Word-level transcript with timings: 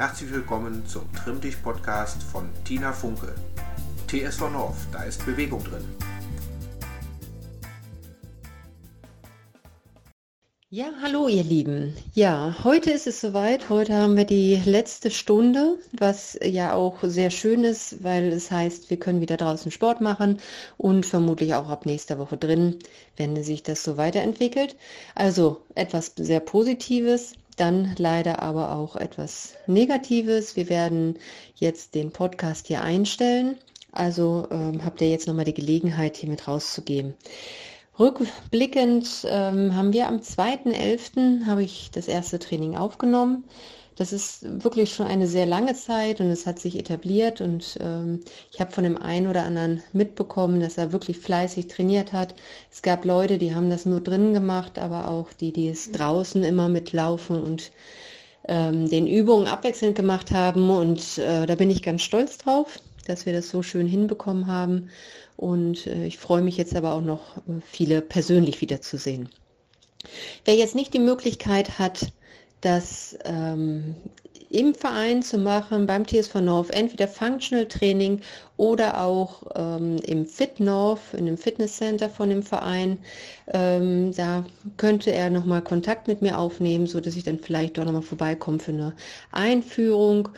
Herzlich 0.00 0.32
willkommen 0.32 0.86
zum 0.86 1.12
Trimm 1.12 1.42
dich 1.42 1.62
Podcast 1.62 2.22
von 2.22 2.48
Tina 2.64 2.90
Funke. 2.90 3.34
TSV 4.06 4.48
North, 4.50 4.78
da 4.90 5.02
ist 5.02 5.26
Bewegung 5.26 5.62
drin. 5.62 5.84
Ja, 10.70 10.86
hallo 11.02 11.28
ihr 11.28 11.44
Lieben. 11.44 11.94
Ja, 12.14 12.56
heute 12.64 12.90
ist 12.92 13.06
es 13.08 13.20
soweit. 13.20 13.68
Heute 13.68 13.92
haben 13.92 14.16
wir 14.16 14.24
die 14.24 14.56
letzte 14.64 15.10
Stunde, 15.10 15.76
was 15.92 16.38
ja 16.42 16.72
auch 16.72 16.96
sehr 17.02 17.28
schön 17.28 17.62
ist, 17.62 18.02
weil 18.02 18.32
es 18.32 18.50
heißt, 18.50 18.88
wir 18.88 18.98
können 18.98 19.20
wieder 19.20 19.36
draußen 19.36 19.70
Sport 19.70 20.00
machen 20.00 20.40
und 20.78 21.04
vermutlich 21.04 21.52
auch 21.52 21.68
ab 21.68 21.84
nächster 21.84 22.18
Woche 22.18 22.38
drin, 22.38 22.78
wenn 23.18 23.42
sich 23.44 23.64
das 23.64 23.84
so 23.84 23.98
weiterentwickelt. 23.98 24.76
Also 25.14 25.60
etwas 25.74 26.14
sehr 26.16 26.40
Positives. 26.40 27.34
Dann 27.60 27.94
leider 27.98 28.40
aber 28.40 28.74
auch 28.74 28.96
etwas 28.96 29.52
Negatives. 29.66 30.56
Wir 30.56 30.70
werden 30.70 31.18
jetzt 31.56 31.94
den 31.94 32.10
Podcast 32.10 32.68
hier 32.68 32.80
einstellen. 32.80 33.58
Also 33.92 34.48
ähm, 34.50 34.82
habt 34.82 35.02
ihr 35.02 35.10
jetzt 35.10 35.28
nochmal 35.28 35.44
die 35.44 35.52
Gelegenheit, 35.52 36.16
hier 36.16 36.30
mit 36.30 36.48
rauszugehen. 36.48 37.12
Rückblickend 37.98 39.26
ähm, 39.28 39.76
haben 39.76 39.92
wir 39.92 40.08
am 40.08 40.20
2.11. 40.20 41.44
habe 41.44 41.62
ich 41.62 41.90
das 41.90 42.08
erste 42.08 42.38
Training 42.38 42.78
aufgenommen. 42.78 43.44
Das 44.00 44.14
ist 44.14 44.64
wirklich 44.64 44.94
schon 44.94 45.06
eine 45.06 45.26
sehr 45.26 45.44
lange 45.44 45.74
Zeit 45.74 46.22
und 46.22 46.30
es 46.30 46.46
hat 46.46 46.58
sich 46.58 46.78
etabliert 46.78 47.42
und 47.42 47.76
ähm, 47.82 48.20
ich 48.50 48.58
habe 48.58 48.72
von 48.72 48.82
dem 48.82 48.96
einen 48.96 49.26
oder 49.26 49.42
anderen 49.42 49.82
mitbekommen, 49.92 50.58
dass 50.58 50.78
er 50.78 50.92
wirklich 50.92 51.18
fleißig 51.18 51.68
trainiert 51.68 52.14
hat. 52.14 52.34
Es 52.72 52.80
gab 52.80 53.04
Leute, 53.04 53.36
die 53.36 53.54
haben 53.54 53.68
das 53.68 53.84
nur 53.84 54.00
drinnen 54.00 54.32
gemacht, 54.32 54.78
aber 54.78 55.10
auch 55.10 55.30
die, 55.34 55.52
die 55.52 55.68
es 55.68 55.92
draußen 55.92 56.42
immer 56.44 56.70
mitlaufen 56.70 57.42
und 57.42 57.72
ähm, 58.48 58.88
den 58.88 59.06
Übungen 59.06 59.46
abwechselnd 59.46 59.96
gemacht 59.96 60.30
haben 60.30 60.70
und 60.70 61.18
äh, 61.18 61.44
da 61.44 61.54
bin 61.54 61.68
ich 61.68 61.82
ganz 61.82 62.00
stolz 62.00 62.38
drauf, 62.38 62.78
dass 63.06 63.26
wir 63.26 63.34
das 63.34 63.50
so 63.50 63.62
schön 63.62 63.86
hinbekommen 63.86 64.46
haben 64.46 64.88
und 65.36 65.86
äh, 65.86 66.06
ich 66.06 66.16
freue 66.16 66.40
mich 66.40 66.56
jetzt 66.56 66.74
aber 66.74 66.94
auch 66.94 67.02
noch, 67.02 67.36
äh, 67.36 67.60
viele 67.70 68.00
persönlich 68.00 68.62
wiederzusehen. 68.62 69.28
Wer 70.46 70.54
jetzt 70.54 70.74
nicht 70.74 70.94
die 70.94 71.00
Möglichkeit 71.00 71.78
hat, 71.78 72.10
das 72.60 73.16
ähm, 73.24 73.94
im 74.50 74.74
Verein 74.74 75.22
zu 75.22 75.38
machen, 75.38 75.86
beim 75.86 76.04
TSV 76.06 76.40
North, 76.40 76.70
entweder 76.70 77.06
Functional 77.06 77.66
Training 77.66 78.20
oder 78.56 79.00
auch 79.00 79.42
ähm, 79.54 79.96
im 80.04 80.26
Fit 80.26 80.58
North, 80.58 81.00
in 81.16 81.26
dem 81.26 81.38
Fitnesscenter 81.38 82.10
von 82.10 82.30
dem 82.30 82.42
Verein. 82.42 82.98
Ähm, 83.52 84.12
da 84.12 84.44
könnte 84.76 85.12
er 85.12 85.30
nochmal 85.30 85.62
Kontakt 85.62 86.08
mit 86.08 86.20
mir 86.20 86.36
aufnehmen, 86.36 86.88
so 86.88 87.00
dass 87.00 87.14
ich 87.14 87.22
dann 87.22 87.38
vielleicht 87.38 87.78
dort 87.78 87.86
nochmal 87.86 88.02
vorbeikomme 88.02 88.58
für 88.58 88.72
eine 88.72 88.92
Einführung. 89.30 90.28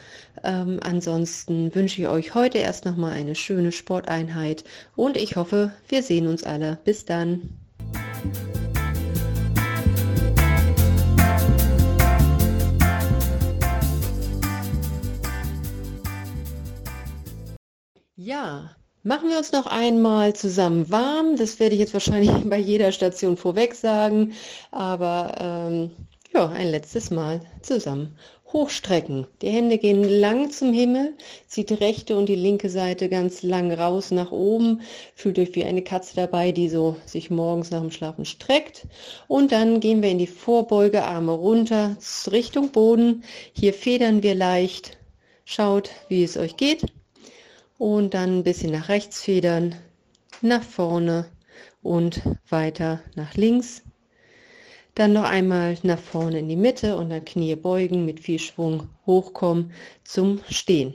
Ähm, 0.45 0.79
ansonsten 0.83 1.75
wünsche 1.75 2.03
ich 2.03 2.09
euch 2.09 2.35
heute 2.35 2.59
erst 2.59 2.85
nochmal 2.85 3.13
eine 3.13 3.35
schöne 3.35 3.73
Sporteinheit 3.73 4.63
und 4.95 5.17
ich 5.17 5.37
hoffe, 5.37 5.73
wir 5.89 6.03
sehen 6.03 6.27
uns 6.27 6.45
alle. 6.45 6.79
Bis 6.85 7.07
dann. 7.07 7.49
Ja, 18.17 18.71
machen 19.03 19.31
wir 19.31 19.39
uns 19.39 19.53
noch 19.53 19.67
einmal 19.67 20.35
zusammen 20.35 20.91
warm. 20.91 21.37
Das 21.37 21.59
werde 21.59 21.75
ich 21.75 21.81
jetzt 21.81 21.95
wahrscheinlich 21.95 22.31
bei 22.45 22.59
jeder 22.59 22.93
Station 22.93 23.39
vorweg 23.39 23.75
sagen. 23.75 24.35
Aber 24.71 25.35
ähm, 25.41 25.91
ja, 26.35 26.49
ein 26.49 26.69
letztes 26.71 27.11
Mal 27.11 27.41
zusammen 27.63 28.17
hochstrecken. 28.53 29.27
Die 29.41 29.49
Hände 29.49 29.79
gehen 29.79 30.05
lang 30.05 30.51
zum 30.51 30.75
Himmel, 30.75 31.17
zieht 31.47 31.71
die 31.71 31.75
rechte 31.75 32.19
und 32.19 32.29
die 32.29 32.35
linke 32.35 32.69
Seite 32.69 33.09
ganz 33.09 33.43
lang 33.43 33.73
raus 33.73 34.11
nach 34.11 34.31
oben, 34.31 34.83
fühlt 35.15 35.39
euch 35.39 35.55
wie 35.55 35.65
eine 35.65 35.81
Katze 35.81 36.17
dabei, 36.17 36.53
die 36.53 36.69
so 36.69 36.97
sich 37.07 37.31
morgens 37.31 37.71
nach 37.71 37.81
dem 37.81 37.91
Schlafen 37.91 38.27
streckt. 38.27 38.87
Und 39.27 39.53
dann 39.53 39.81
gehen 39.81 40.03
wir 40.03 40.11
in 40.11 40.19
die 40.19 40.27
Vorbeuge, 40.27 41.05
Arme 41.05 41.33
runter, 41.33 41.97
Richtung 42.31 42.73
Boden. 42.73 43.25
Hier 43.55 43.73
federn 43.73 44.23
wir 44.23 44.35
leicht. 44.35 44.99
Schaut, 45.47 45.89
wie 46.09 46.23
es 46.23 46.37
euch 46.37 46.59
geht 46.59 46.93
und 47.83 48.15
dann 48.15 48.39
ein 48.39 48.43
bisschen 48.45 48.71
nach 48.71 48.89
rechts 48.89 49.21
federn, 49.23 49.75
nach 50.41 50.63
vorne 50.63 51.27
und 51.83 52.23
weiter 52.49 53.01
nach 53.17 53.35
links. 53.35 53.83
Dann 54.95 55.13
noch 55.13 55.25
einmal 55.25 55.77
nach 55.83 55.99
vorne 55.99 56.39
in 56.39 56.49
die 56.49 56.55
Mitte 56.55 56.97
und 56.97 57.11
dann 57.11 57.25
Knie 57.25 57.57
beugen, 57.57 58.05
mit 58.05 58.21
viel 58.21 58.39
Schwung 58.39 58.89
hochkommen 59.05 59.73
zum 60.05 60.39
Stehen. 60.49 60.95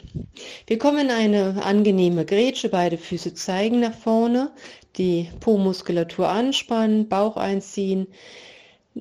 Wir 0.66 0.78
kommen 0.78 1.10
in 1.10 1.12
eine 1.12 1.62
angenehme 1.62 2.24
Grätsche, 2.24 2.70
beide 2.70 2.98
Füße 2.98 3.34
zeigen 3.34 3.82
nach 3.82 3.94
vorne, 3.94 4.54
die 4.96 5.30
Po-Muskulatur 5.42 6.30
anspannen, 6.30 7.10
Bauch 7.10 7.36
einziehen 7.36 8.08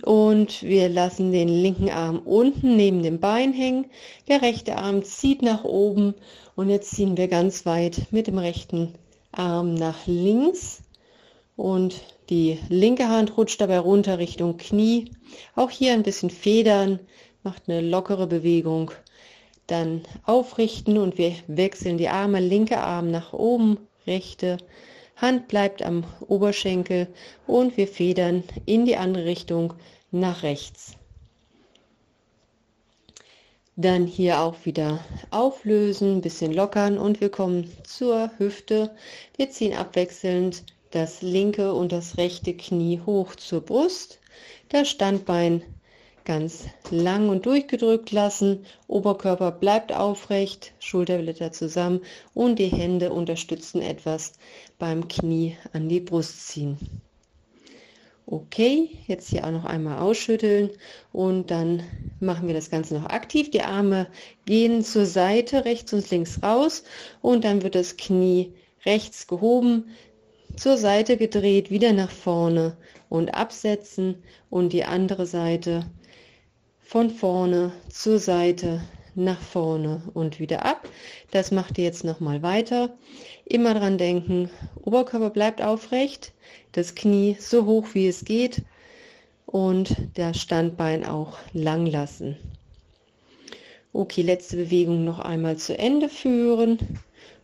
und 0.03 0.62
wir 0.62 0.89
lassen 0.89 1.33
den 1.33 1.49
linken 1.49 1.91
Arm 1.91 2.19
unten 2.19 2.77
neben 2.77 3.03
dem 3.03 3.21
Bein 3.21 3.53
hängen. 3.53 3.87
Der 4.29 4.43
rechte 4.43 4.77
Arm 4.77 5.03
zieht 5.05 5.43
nach 5.43 5.65
oben 5.65 6.15
und 6.55 6.69
jetzt 6.71 6.91
ziehen 6.91 7.17
wir 7.17 7.29
ganz 7.29 7.67
weit 7.67 8.07
mit 8.11 8.27
dem 8.27 8.39
rechten 8.39 8.95
Arm 9.33 9.75
nach 9.75 10.07
links 10.07 10.83
und 11.57 12.01
die 12.29 12.59
linke 12.69 13.09
Hand 13.09 13.37
rutscht 13.37 13.61
dabei 13.61 13.79
runter 13.79 14.19
Richtung 14.19 14.57
Knie. 14.57 15.11
Auch 15.55 15.71
hier 15.71 15.93
ein 15.93 16.03
bisschen 16.03 16.31
federn, 16.31 17.01
macht 17.43 17.65
eine 17.69 17.81
lockere 17.81 18.27
Bewegung. 18.27 18.91
Dann 19.67 20.03
aufrichten 20.25 20.99
und 20.99 21.19
wir 21.19 21.33
wechseln 21.47 21.99
die 21.99 22.09
Arme, 22.09 22.41
linke 22.41 22.78
Arm 22.78 23.11
nach 23.11 23.33
oben, 23.33 23.78
rechte 24.07 24.59
Hand 25.16 25.49
bleibt 25.49 25.82
am 25.82 26.04
Oberschenkel 26.28 27.09
und 27.47 27.77
wir 27.77 27.88
federn 27.88 28.44
in 28.66 28.84
die 28.84 28.97
andere 28.97 29.25
Richtung 29.25 29.72
nach 30.10 30.43
rechts. 30.43 30.93
Dann 33.77 34.06
hier 34.06 34.41
auch 34.41 34.65
wieder 34.65 35.00
auflösen, 35.31 36.21
bisschen 36.21 36.53
lockern 36.53 36.99
und 36.99 37.21
wir 37.21 37.31
kommen 37.31 37.71
zur 37.84 38.31
Hüfte. 38.38 38.94
Wir 39.37 39.50
ziehen 39.50 39.75
abwechselnd 39.75 40.65
das 40.91 41.21
linke 41.21 41.75
und 41.75 41.93
das 41.93 42.16
rechte 42.16 42.54
Knie 42.54 43.00
hoch 43.04 43.34
zur 43.37 43.60
Brust. 43.60 44.19
Das 44.69 44.88
Standbein 44.88 45.62
ganz 46.27 46.65
lang 46.91 47.28
und 47.31 47.47
durchgedrückt 47.47 48.12
lassen. 48.12 48.66
Oberkörper 48.88 49.53
bleibt 49.53 49.93
aufrecht, 49.93 50.72
Schulterblätter 50.78 51.53
zusammen 51.53 52.00
und 52.34 52.59
die 52.59 52.66
Hände 52.66 53.12
unterstützen 53.12 53.81
etwas 53.81 54.34
beim 54.78 55.09
Knie 55.09 55.56
an 55.72 55.88
die 55.88 56.00
Brust 56.00 56.48
ziehen. 56.48 56.78
Okay, 58.28 58.91
jetzt 59.06 59.28
hier 59.28 59.44
auch 59.47 59.53
noch 59.53 59.64
einmal 59.64 60.00
ausschütteln 60.00 60.70
und 61.12 61.53
dann 61.53 61.84
machen 62.19 62.48
wir 62.48 62.54
das 62.54 62.70
Ganze 62.70 62.94
noch 62.94 63.06
aktiv. 63.06 63.53
Die 63.53 63.62
Arme 63.62 64.09
gehen 64.47 64.82
zur 64.82 65.06
Seite, 65.06 65.65
rechts 65.65 65.92
und 65.92 66.10
links 66.10 66.42
raus 66.42 66.82
und 67.22 67.44
dann 67.44 67.62
wird 67.62 67.76
das 67.76 67.97
Knie 67.97 68.53
rechts 68.84 69.28
gehoben, 69.28 69.91
zur 70.56 70.76
Seite 70.76 71.16
gedreht, 71.16 71.70
wieder 71.70 71.92
nach 71.92 72.10
vorne 72.10 72.76
und 73.09 73.34
absetzen 73.34 74.25
und 74.50 74.72
die 74.72 74.84
andere 74.84 75.26
Seite 75.26 75.86
von 76.81 77.10
vorne 77.10 77.72
zur 77.91 78.19
Seite 78.19 78.81
nach 79.16 79.41
vorne 79.41 80.03
und 80.15 80.38
wieder 80.38 80.65
ab. 80.65 80.88
Das 81.31 81.50
macht 81.50 81.78
ihr 81.78 81.84
jetzt 81.84 82.04
nochmal 82.04 82.43
weiter. 82.43 82.97
Immer 83.44 83.75
dran 83.75 83.99
denken, 83.99 84.50
Oberkörper 84.82 85.31
bleibt 85.31 85.62
aufrecht, 85.62 86.32
das 86.72 86.94
Knie 86.94 87.37
so 87.41 87.65
hoch 87.66 87.88
wie 87.94 88.06
es 88.06 88.25
geht 88.25 88.62
und 89.47 89.97
das 90.15 90.38
Standbein 90.38 91.04
auch 91.04 91.38
lang 91.53 91.87
lassen. 91.87 92.37
Okay, 93.92 94.22
letzte 94.22 94.57
Bewegung 94.57 95.04
noch 95.04 95.21
einmal 95.21 95.57
zu 95.57 95.78
Ende 95.78 96.09
führen. 96.09 96.78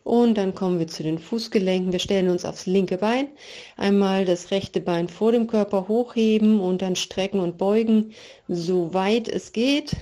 Und 0.04 0.34
dann 0.36 0.54
kommen 0.54 0.80
wir 0.80 0.88
zu 0.88 1.02
den 1.02 1.18
Fußgelenken. 1.18 1.92
Wir 1.92 2.00
stellen 2.00 2.28
uns 2.28 2.44
aufs 2.44 2.66
linke 2.66 2.98
Bein. 2.98 3.28
Einmal 3.76 4.24
das 4.24 4.50
rechte 4.50 4.80
Bein 4.80 5.08
vor 5.08 5.32
dem 5.32 5.46
Körper 5.46 5.86
hochheben 5.88 6.60
und 6.60 6.82
dann 6.82 6.96
strecken 6.96 7.40
und 7.40 7.56
beugen, 7.56 8.12
so 8.48 8.92
weit 8.92 9.28
es 9.28 9.52
geht. 9.52 9.92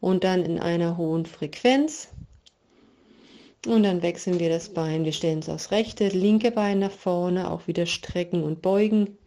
Und 0.00 0.24
dann 0.24 0.44
in 0.44 0.58
einer 0.58 0.96
hohen 0.96 1.26
Frequenz. 1.26 2.08
Und 3.66 3.82
dann 3.82 4.02
wechseln 4.02 4.40
wir 4.40 4.48
das 4.48 4.70
Bein. 4.70 5.04
Wir 5.04 5.12
stellen 5.12 5.36
uns 5.36 5.48
aufs 5.48 5.70
rechte, 5.70 6.08
linke 6.08 6.50
Bein 6.50 6.78
nach 6.78 6.90
vorne, 6.90 7.50
auch 7.50 7.66
wieder 7.66 7.84
strecken 7.84 8.42
und 8.42 8.62
beugen, 8.62 9.18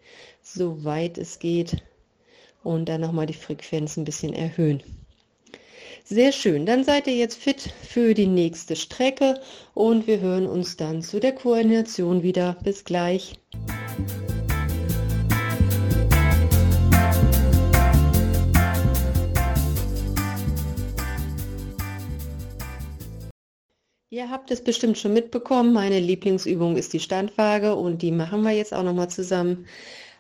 so 0.42 0.84
weit 0.84 1.18
es 1.20 1.38
geht. 1.38 1.84
Und 2.64 2.90
dann 2.90 3.02
nochmal 3.02 3.28
die 3.28 3.34
Frequenz 3.34 3.98
ein 3.98 4.06
bisschen 4.06 4.34
erhöhen. 4.34 4.82
Sehr 6.06 6.32
schön. 6.32 6.66
Dann 6.66 6.84
seid 6.84 7.08
ihr 7.08 7.16
jetzt 7.16 7.38
fit 7.38 7.62
für 7.62 8.14
die 8.14 8.28
nächste 8.28 8.76
Strecke 8.76 9.40
und 9.74 10.06
wir 10.06 10.20
hören 10.20 10.48
uns 10.48 10.76
dann 10.76 11.02
zu 11.02 11.20
der 11.20 11.34
Koordination 11.34 12.24
wieder. 12.24 12.58
Bis 12.64 12.84
gleich. 12.84 13.40
Ihr 24.14 24.30
habt 24.30 24.52
es 24.52 24.64
bestimmt 24.64 25.00
schon 25.00 25.14
mitbekommen, 25.14 25.74
meine 25.74 26.00
Lieblingsübung 26.00 26.78
ist 26.78 26.94
die 26.94 27.00
Standwaage 27.00 27.74
und 27.74 28.04
die 28.04 28.12
machen 28.12 28.44
wir 28.44 28.52
jetzt 28.52 28.72
auch 28.72 28.84
nochmal 28.84 29.10
zusammen. 29.10 29.66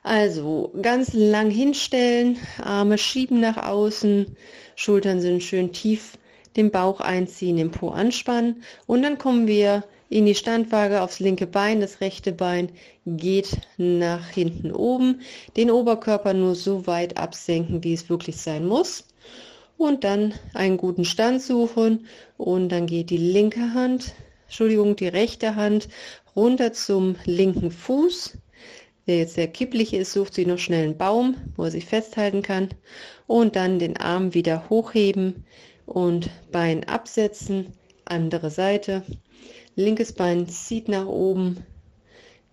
Also 0.01 0.73
ganz 0.81 1.13
lang 1.13 1.51
hinstellen, 1.51 2.39
Arme 2.59 2.97
schieben 2.97 3.39
nach 3.39 3.57
außen, 3.57 4.35
Schultern 4.75 5.21
sind 5.21 5.43
schön 5.43 5.73
tief, 5.73 6.17
den 6.55 6.71
Bauch 6.71 7.01
einziehen, 7.01 7.57
den 7.57 7.69
Po 7.69 7.89
anspannen 7.89 8.63
und 8.87 9.03
dann 9.03 9.19
kommen 9.19 9.45
wir 9.45 9.83
in 10.09 10.25
die 10.25 10.33
Standwaage 10.33 11.03
aufs 11.03 11.19
linke 11.19 11.45
Bein, 11.45 11.79
das 11.79 12.01
rechte 12.01 12.31
Bein 12.31 12.71
geht 13.05 13.59
nach 13.77 14.27
hinten 14.27 14.71
oben, 14.71 15.21
den 15.55 15.69
Oberkörper 15.69 16.33
nur 16.33 16.55
so 16.55 16.87
weit 16.87 17.17
absenken, 17.17 17.83
wie 17.83 17.93
es 17.93 18.09
wirklich 18.09 18.37
sein 18.37 18.65
muss 18.65 19.05
und 19.77 20.03
dann 20.03 20.33
einen 20.53 20.77
guten 20.77 21.05
Stand 21.05 21.41
suchen 21.41 22.07
und 22.37 22.69
dann 22.69 22.87
geht 22.87 23.09
die 23.09 23.17
linke 23.17 23.73
Hand, 23.73 24.13
Entschuldigung, 24.45 24.95
die 24.95 25.07
rechte 25.07 25.55
Hand 25.55 25.89
runter 26.35 26.73
zum 26.73 27.15
linken 27.25 27.71
Fuß. 27.71 28.37
Wer 29.05 29.17
jetzt 29.17 29.35
sehr 29.35 29.47
kipplig 29.47 29.93
ist, 29.93 30.13
sucht 30.13 30.33
sich 30.33 30.47
noch 30.47 30.59
schnell 30.59 30.85
einen 30.85 30.97
Baum, 30.97 31.35
wo 31.55 31.63
er 31.63 31.71
sich 31.71 31.85
festhalten 31.85 32.41
kann 32.41 32.69
und 33.27 33.55
dann 33.55 33.79
den 33.79 33.97
Arm 33.97 34.33
wieder 34.33 34.69
hochheben 34.69 35.45
und 35.85 36.29
Bein 36.51 36.85
absetzen, 36.85 37.73
andere 38.05 38.49
Seite. 38.49 39.03
Linkes 39.75 40.13
Bein 40.13 40.47
zieht 40.47 40.87
nach 40.87 41.07
oben, 41.07 41.65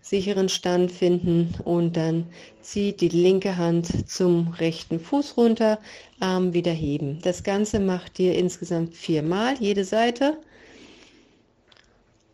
sicheren 0.00 0.48
Stand 0.48 0.90
finden 0.90 1.54
und 1.64 1.96
dann 1.96 2.26
zieht 2.62 3.00
die 3.00 3.08
linke 3.08 3.56
Hand 3.56 4.08
zum 4.08 4.48
rechten 4.48 4.98
Fuß 4.98 5.36
runter, 5.36 5.78
Arm 6.20 6.54
wieder 6.54 6.72
heben. 6.72 7.20
Das 7.22 7.42
Ganze 7.42 7.80
macht 7.80 8.18
ihr 8.18 8.34
insgesamt 8.34 8.94
viermal, 8.94 9.54
jede 9.60 9.84
Seite. 9.84 10.38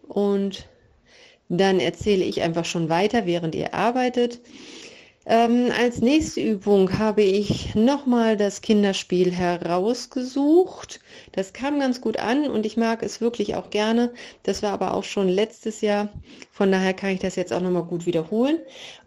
Und 0.09 0.69
dann 1.49 1.81
erzähle 1.81 2.25
ich 2.25 2.43
einfach 2.43 2.65
schon 2.65 2.89
weiter, 2.89 3.27
während 3.27 3.55
ihr 3.55 3.75
arbeitet. 3.75 4.41
Ähm, 5.29 5.73
als 5.77 6.01
nächste 6.01 6.41
Übung 6.41 7.01
habe 7.01 7.23
ich 7.23 7.75
nochmal 7.75 8.37
das 8.37 8.61
Kinderspiel 8.61 9.33
herausgesucht. 9.33 11.01
Das 11.33 11.53
kam 11.53 11.81
ganz 11.81 12.01
gut 12.01 12.21
an 12.21 12.49
und 12.49 12.65
ich 12.65 12.77
mag 12.77 13.03
es 13.03 13.21
wirklich 13.21 13.57
auch 13.57 13.71
gerne. 13.71 14.13
Das 14.45 14.63
war 14.63 14.73
aber 14.73 14.95
auch 14.95 15.03
schon 15.03 15.29
letztes 15.29 15.81
Jahr. 15.81 16.11
Von 16.53 16.71
daher 16.71 16.95
kann 16.95 17.11
ich 17.11 17.19
das 17.19 17.35
jetzt 17.35 17.53
auch 17.53 17.61
nochmal 17.61 17.83
gut 17.83 18.07
wiederholen. 18.07 18.61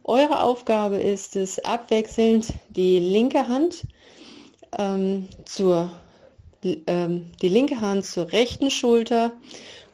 Eure 0.04 0.44
Aufgabe 0.44 0.98
ist 0.98 1.38
es, 1.38 1.58
abwechselnd 1.60 2.48
die 2.70 3.00
linke 3.00 3.48
Hand 3.48 3.88
ähm, 4.78 5.30
zur 5.46 5.90
ähm, 6.64 7.32
die 7.42 7.48
linke 7.48 7.80
Hand 7.80 8.06
zur 8.06 8.30
rechten 8.34 8.70
Schulter 8.70 9.32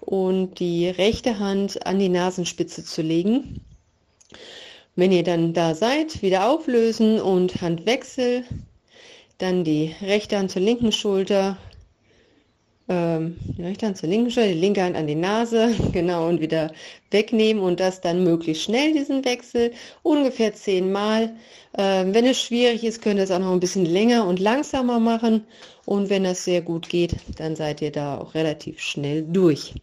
und 0.02 0.60
die 0.60 0.88
rechte 0.90 1.38
Hand 1.38 1.86
an 1.86 2.00
die 2.00 2.10
Nasenspitze 2.10 2.84
zu 2.84 3.04
legen. 3.04 3.62
Wenn 4.98 5.12
ihr 5.12 5.24
dann 5.24 5.54
da 5.54 5.76
seid, 5.76 6.22
wieder 6.22 6.50
auflösen 6.50 7.20
und 7.20 7.62
Handwechsel, 7.62 8.46
dann 9.40 9.66
die 9.66 9.94
rechte 10.02 10.38
Hand 10.38 10.52
zur 10.52 10.62
linken 10.62 10.94
Schulter, 10.94 11.58
ähm, 12.88 13.38
die 13.58 13.64
rechte 13.64 13.88
Hand 13.88 13.98
zur 13.98 14.10
linken 14.10 14.30
Schulter, 14.30 14.50
die 14.50 14.60
linke 14.60 14.84
Hand 14.84 14.96
an 14.96 15.08
die 15.08 15.16
Nase, 15.16 15.74
genau, 15.92 16.28
und 16.28 16.42
wieder 16.42 16.72
wegnehmen 17.12 17.64
und 17.64 17.80
das 17.80 18.02
dann 18.02 18.24
möglichst 18.24 18.64
schnell, 18.64 18.94
diesen 18.94 19.26
Wechsel, 19.26 19.72
ungefähr 20.04 20.54
zehnmal. 20.54 21.36
Ähm, 21.78 22.14
wenn 22.14 22.26
es 22.26 22.40
schwierig 22.40 22.84
ist, 22.84 23.02
könnt 23.02 23.18
ihr 23.18 23.24
es 23.24 23.32
auch 23.32 23.40
noch 23.40 23.52
ein 23.52 23.60
bisschen 23.60 23.86
länger 23.86 24.28
und 24.28 24.40
langsamer 24.40 25.00
machen 25.00 25.46
und 25.86 26.10
wenn 26.10 26.24
das 26.24 26.44
sehr 26.44 26.62
gut 26.62 26.90
geht, 26.90 27.16
dann 27.38 27.56
seid 27.56 27.82
ihr 27.82 27.92
da 27.92 28.20
auch 28.20 28.34
relativ 28.34 28.80
schnell 28.80 29.24
durch. 29.24 29.74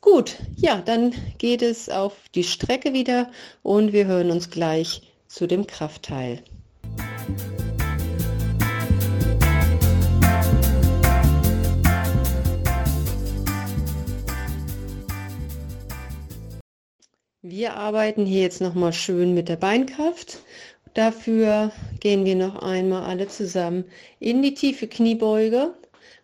Gut, 0.00 0.36
ja, 0.56 0.80
dann 0.80 1.14
geht 1.38 1.60
es 1.60 1.90
auf 1.90 2.14
die 2.34 2.44
Strecke 2.44 2.94
wieder 2.94 3.30
und 3.62 3.92
wir 3.92 4.06
hören 4.06 4.30
uns 4.30 4.50
gleich 4.50 5.02
zu 5.28 5.46
dem 5.46 5.66
Kraftteil. 5.66 6.42
Wir 17.42 17.72
arbeiten 17.72 18.26
hier 18.26 18.42
jetzt 18.42 18.60
nochmal 18.60 18.92
schön 18.92 19.32
mit 19.32 19.48
der 19.48 19.56
Beinkraft. 19.56 20.40
Dafür 20.92 21.72
gehen 21.98 22.26
wir 22.26 22.36
noch 22.36 22.56
einmal 22.56 23.04
alle 23.04 23.28
zusammen 23.28 23.86
in 24.18 24.42
die 24.42 24.52
tiefe 24.52 24.86
Kniebeuge 24.86 25.72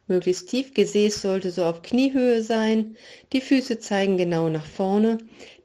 möglichst 0.09 0.51
tief. 0.51 0.75
Gesäß 0.75 1.23
sollte 1.23 1.51
so 1.51 1.65
auf 1.65 1.81
Kniehöhe 1.81 2.43
sein. 2.43 2.99
Die 3.33 3.41
Füße 3.41 3.79
zeigen 3.79 4.19
genau 4.19 4.51
nach 4.51 4.67
vorne. 4.67 5.17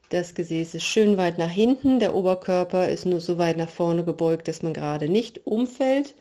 Das 0.08 0.34
Gesäß 0.34 0.74
ist 0.74 0.84
schön 0.84 1.18
weit 1.18 1.36
nach 1.36 1.50
hinten. 1.50 2.00
Der 2.00 2.14
Oberkörper 2.14 2.88
ist 2.88 3.04
nur 3.04 3.20
so 3.20 3.36
weit 3.36 3.58
nach 3.58 3.68
vorne 3.68 4.04
gebeugt, 4.04 4.48
dass 4.48 4.62
man 4.62 4.72
gerade 4.72 5.10
nicht 5.10 5.46
umfällt. 5.46 6.14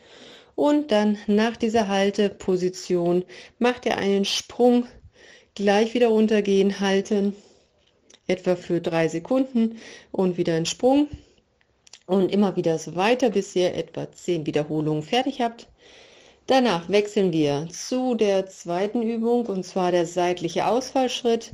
Und 0.55 0.91
dann 0.91 1.17
nach 1.27 1.55
dieser 1.55 1.87
Halteposition 1.87 3.23
macht 3.59 3.85
er 3.85 3.97
einen 3.97 4.25
Sprung. 4.25 4.87
Gleich 5.55 5.93
wieder 5.93 6.09
runtergehen, 6.09 6.81
halten. 6.81 7.33
Etwa 8.31 8.55
für 8.55 8.79
drei 8.79 9.07
Sekunden 9.07 9.77
und 10.11 10.37
wieder 10.37 10.55
einen 10.55 10.65
Sprung. 10.65 11.07
Und 12.07 12.31
immer 12.31 12.55
wieder 12.55 12.79
so 12.79 12.95
weiter, 12.95 13.29
bis 13.29 13.55
ihr 13.55 13.75
etwa 13.75 14.11
zehn 14.11 14.45
Wiederholungen 14.45 15.03
fertig 15.03 15.41
habt. 15.41 15.67
Danach 16.47 16.89
wechseln 16.89 17.31
wir 17.31 17.67
zu 17.71 18.15
der 18.15 18.47
zweiten 18.47 19.01
Übung 19.03 19.45
und 19.45 19.63
zwar 19.65 19.91
der 19.91 20.05
seitliche 20.05 20.65
Ausfallschritt. 20.65 21.51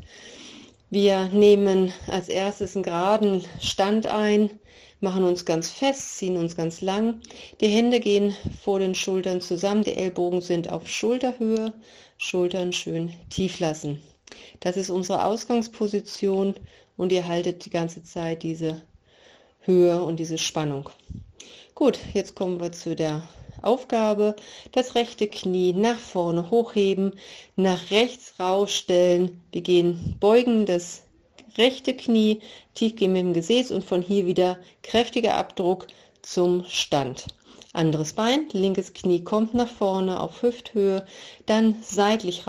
Wir 0.90 1.26
nehmen 1.28 1.92
als 2.08 2.30
erstes 2.30 2.76
einen 2.76 2.84
geraden 2.84 3.44
Stand 3.60 4.08
ein, 4.08 4.50
machen 5.02 5.24
uns 5.24 5.46
ganz 5.46 5.70
fest, 5.70 6.18
ziehen 6.18 6.38
uns 6.38 6.56
ganz 6.56 6.82
lang. 6.82 7.22
Die 7.60 7.68
Hände 7.68 8.00
gehen 8.00 8.36
vor 8.64 8.80
den 8.80 8.96
Schultern 8.96 9.42
zusammen, 9.42 9.84
die 9.84 9.96
Ellbogen 9.96 10.42
sind 10.42 10.72
auf 10.72 10.88
Schulterhöhe, 10.88 11.74
Schultern 12.18 12.72
schön 12.72 13.14
tief 13.30 13.60
lassen. 13.60 14.02
Das 14.60 14.78
ist 14.78 14.90
unsere 14.90 15.26
Ausgangsposition 15.26 16.56
und 16.98 17.12
ihr 17.12 17.28
haltet 17.28 17.66
die 17.66 17.70
ganze 17.70 18.04
Zeit 18.04 18.44
diese 18.44 18.82
Höhe 19.62 20.02
und 20.04 20.18
diese 20.18 20.38
Spannung. 20.38 20.90
Gut, 21.76 22.00
jetzt 22.14 22.36
kommen 22.36 22.60
wir 22.60 22.72
zu 22.72 22.96
der 22.96 23.28
Aufgabe, 23.62 24.36
das 24.72 24.96
rechte 24.96 25.28
Knie 25.28 25.74
nach 25.74 26.00
vorne 26.00 26.50
hochheben, 26.50 27.14
nach 27.56 27.92
rechts 27.92 28.34
rausstellen. 28.40 29.42
Wir 29.52 29.62
gehen 29.62 30.16
beugen 30.20 30.66
das 30.66 31.04
rechte 31.58 31.96
Knie, 31.96 32.42
tief 32.76 32.96
gehen 32.96 33.14
mit 33.14 33.22
dem 33.22 33.34
Gesäß 33.34 33.72
und 33.72 33.84
von 33.84 34.02
hier 34.02 34.26
wieder 34.26 34.58
kräftiger 34.84 35.36
Abdruck 35.36 35.88
zum 36.22 36.66
Stand. 36.66 37.28
Anderes 37.74 38.14
Bein, 38.14 38.48
linkes 38.54 38.94
Knie 38.94 39.24
kommt 39.24 39.54
nach 39.54 39.70
vorne 39.70 40.20
auf 40.20 40.42
Hüfthöhe, 40.42 41.06
dann 41.46 41.78
seitlich 41.82 42.48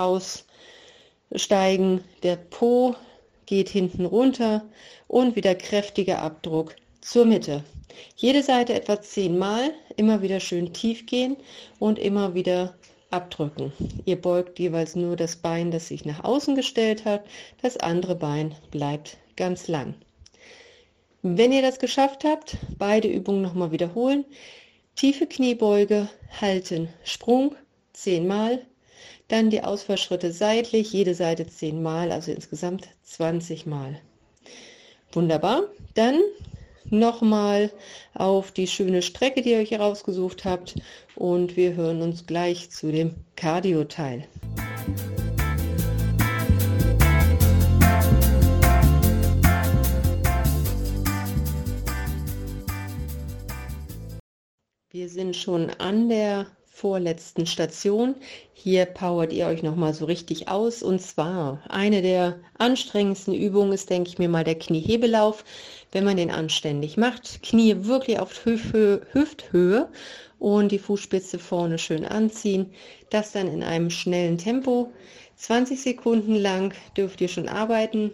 raussteigen, 1.32 2.02
der 2.22 2.36
Po 2.36 2.94
geht 3.46 3.68
hinten 3.68 4.04
runter 4.04 4.64
und 5.06 5.36
wieder 5.36 5.54
kräftiger 5.54 6.20
Abdruck 6.20 6.74
zur 7.00 7.24
Mitte. 7.24 7.64
Jede 8.16 8.42
Seite 8.42 8.74
etwa 8.74 9.00
zehnmal, 9.00 9.72
immer 9.96 10.22
wieder 10.22 10.40
schön 10.40 10.72
tief 10.72 11.06
gehen 11.06 11.36
und 11.78 11.98
immer 11.98 12.34
wieder 12.34 12.74
abdrücken. 13.10 13.72
Ihr 14.04 14.20
beugt 14.20 14.58
jeweils 14.58 14.94
nur 14.94 15.16
das 15.16 15.36
Bein, 15.36 15.70
das 15.70 15.88
sich 15.88 16.04
nach 16.04 16.22
außen 16.24 16.54
gestellt 16.54 17.04
hat, 17.04 17.24
das 17.62 17.78
andere 17.78 18.14
Bein 18.14 18.54
bleibt 18.70 19.16
ganz 19.36 19.66
lang. 19.68 19.94
Wenn 21.22 21.52
ihr 21.52 21.62
das 21.62 21.78
geschafft 21.78 22.24
habt, 22.24 22.58
beide 22.78 23.08
Übungen 23.08 23.42
nochmal 23.42 23.72
wiederholen. 23.72 24.24
Tiefe 24.94 25.26
Kniebeuge, 25.26 26.08
halten, 26.40 26.88
Sprung, 27.04 27.56
zehnmal. 27.92 28.66
Dann 29.28 29.50
die 29.50 29.62
Ausfallschritte 29.62 30.32
seitlich, 30.32 30.90
jede 30.94 31.14
Seite 31.14 31.46
zehnmal, 31.46 32.12
also 32.12 32.32
insgesamt 32.32 32.88
20 33.02 33.66
Mal. 33.66 34.00
Wunderbar. 35.12 35.64
Dann 35.92 36.18
nochmal 36.86 37.70
auf 38.14 38.52
die 38.52 38.66
schöne 38.66 39.02
Strecke, 39.02 39.42
die 39.42 39.50
ihr 39.50 39.58
euch 39.58 39.70
herausgesucht 39.70 40.46
habt. 40.46 40.76
Und 41.14 41.58
wir 41.58 41.74
hören 41.74 42.00
uns 42.00 42.26
gleich 42.26 42.70
zu 42.70 42.90
dem 42.90 43.16
Cardio-Teil. 43.36 44.26
Wir 54.90 55.10
sind 55.10 55.36
schon 55.36 55.68
an 55.78 56.08
der 56.08 56.46
vorletzten 56.80 57.44
Station. 57.46 58.14
Hier 58.52 58.86
powert 58.86 59.32
ihr 59.32 59.46
euch 59.46 59.64
nochmal 59.64 59.94
so 59.94 60.04
richtig 60.04 60.48
aus. 60.48 60.82
Und 60.82 61.00
zwar 61.00 61.60
eine 61.68 62.02
der 62.02 62.36
anstrengendsten 62.56 63.34
Übungen 63.34 63.72
ist, 63.72 63.90
denke 63.90 64.10
ich 64.10 64.18
mir 64.18 64.28
mal, 64.28 64.44
der 64.44 64.54
Kniehebelauf. 64.54 65.44
Wenn 65.90 66.04
man 66.04 66.16
den 66.16 66.30
anständig 66.30 66.96
macht, 66.96 67.42
Knie 67.42 67.74
wirklich 67.80 68.20
auf 68.20 68.44
Hüfthöhe, 68.44 69.00
Hüfthöhe 69.12 69.88
und 70.38 70.70
die 70.70 70.78
Fußspitze 70.78 71.40
vorne 71.40 71.78
schön 71.78 72.04
anziehen. 72.04 72.66
Das 73.10 73.32
dann 73.32 73.48
in 73.48 73.64
einem 73.64 73.90
schnellen 73.90 74.38
Tempo. 74.38 74.92
20 75.36 75.80
Sekunden 75.80 76.36
lang 76.36 76.74
dürft 76.96 77.20
ihr 77.20 77.28
schon 77.28 77.48
arbeiten. 77.48 78.12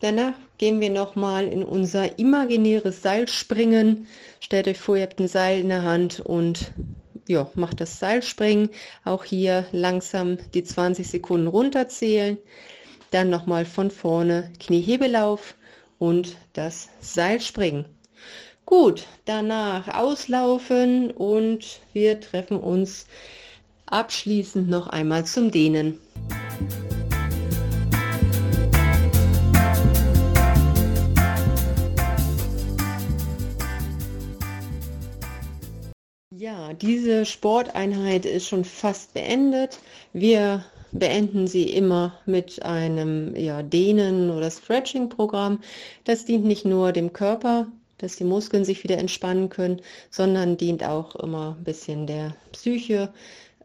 Danach 0.00 0.34
gehen 0.56 0.80
wir 0.80 0.90
nochmal 0.90 1.46
in 1.46 1.62
unser 1.62 2.18
imaginäres 2.18 3.02
Seilspringen. 3.02 4.06
Stellt 4.40 4.68
euch 4.68 4.78
vor, 4.78 4.96
ihr 4.96 5.02
habt 5.02 5.20
ein 5.20 5.28
Seil 5.28 5.60
in 5.60 5.68
der 5.68 5.82
Hand 5.82 6.20
und 6.20 6.72
ja, 7.28 7.50
macht 7.54 7.80
das 7.80 7.98
Seilspringen. 7.98 8.70
Auch 9.04 9.24
hier 9.24 9.66
langsam 9.72 10.38
die 10.54 10.64
20 10.64 11.06
Sekunden 11.08 11.46
runterzählen. 11.46 12.38
Dann 13.10 13.30
nochmal 13.30 13.64
von 13.64 13.90
vorne 13.90 14.52
Kniehebelauf 14.58 15.54
und 15.98 16.36
das 16.54 16.88
Seilspringen. 17.00 17.84
Gut, 18.66 19.06
danach 19.24 19.88
auslaufen 19.88 21.10
und 21.10 21.80
wir 21.92 22.20
treffen 22.20 22.58
uns 22.58 23.06
abschließend 23.86 24.68
noch 24.68 24.88
einmal 24.88 25.24
zum 25.24 25.50
Dehnen. 25.50 25.98
Diese 36.80 37.24
Sporteinheit 37.24 38.24
ist 38.24 38.46
schon 38.46 38.64
fast 38.64 39.14
beendet. 39.14 39.78
Wir 40.12 40.64
beenden 40.92 41.46
sie 41.46 41.64
immer 41.70 42.18
mit 42.26 42.62
einem 42.62 43.36
ja, 43.36 43.62
Dehnen- 43.62 44.30
oder 44.30 44.50
Stretching-Programm. 44.50 45.60
Das 46.04 46.24
dient 46.24 46.44
nicht 46.44 46.64
nur 46.64 46.92
dem 46.92 47.12
Körper, 47.12 47.66
dass 47.98 48.16
die 48.16 48.24
Muskeln 48.24 48.64
sich 48.64 48.84
wieder 48.84 48.98
entspannen 48.98 49.48
können, 49.48 49.80
sondern 50.10 50.56
dient 50.56 50.84
auch 50.84 51.16
immer 51.16 51.56
ein 51.58 51.64
bisschen 51.64 52.06
der 52.06 52.34
Psyche, 52.52 53.12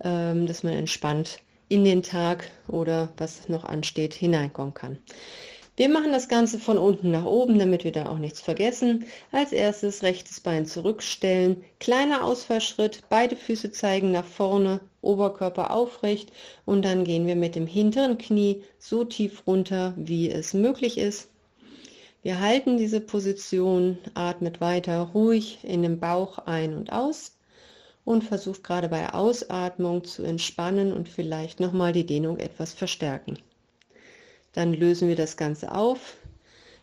ähm, 0.03 0.47
dass 0.47 0.63
man 0.63 0.73
entspannt 0.73 1.39
in 1.69 1.85
den 1.85 2.03
Tag 2.03 2.49
oder 2.67 3.09
was 3.17 3.47
noch 3.47 3.63
ansteht 3.63 4.13
hineinkommen 4.13 4.73
kann. 4.73 4.97
Wir 5.75 5.89
machen 5.89 6.11
das 6.11 6.27
Ganze 6.27 6.59
von 6.59 6.77
unten 6.77 7.09
nach 7.09 7.25
oben, 7.25 7.57
damit 7.57 7.83
wir 7.83 7.91
da 7.91 8.05
auch 8.05 8.19
nichts 8.19 8.39
vergessen. 8.41 9.05
Als 9.31 9.51
erstes 9.51 10.03
rechtes 10.03 10.39
Bein 10.39 10.67
zurückstellen, 10.67 11.63
kleiner 11.79 12.23
Ausfallschritt, 12.23 13.01
beide 13.09 13.35
Füße 13.35 13.71
zeigen 13.71 14.11
nach 14.11 14.25
vorne, 14.25 14.81
Oberkörper 15.01 15.71
aufrecht 15.71 16.31
und 16.65 16.85
dann 16.85 17.03
gehen 17.05 17.25
wir 17.25 17.35
mit 17.35 17.55
dem 17.55 17.65
hinteren 17.65 18.19
Knie 18.19 18.61
so 18.77 19.03
tief 19.03 19.47
runter, 19.47 19.95
wie 19.97 20.29
es 20.29 20.53
möglich 20.53 20.99
ist. 20.99 21.29
Wir 22.21 22.39
halten 22.39 22.77
diese 22.77 23.01
Position, 23.01 23.97
atmet 24.13 24.61
weiter 24.61 25.09
ruhig 25.15 25.57
in 25.63 25.81
den 25.81 25.99
Bauch 25.99 26.37
ein 26.37 26.75
und 26.75 26.93
aus 26.93 27.35
und 28.05 28.23
versucht 28.23 28.63
gerade 28.63 28.89
bei 28.89 29.11
Ausatmung 29.11 30.03
zu 30.03 30.21
entspannen 30.21 30.93
und 30.93 31.09
vielleicht 31.09 31.59
nochmal 31.59 31.93
die 31.93 32.05
Dehnung 32.05 32.37
etwas 32.37 32.73
verstärken. 32.73 33.39
Dann 34.53 34.73
lösen 34.73 35.07
wir 35.07 35.15
das 35.15 35.35
Ganze 35.35 35.73
auf, 35.73 36.15